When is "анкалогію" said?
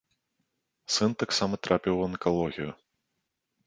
2.09-2.71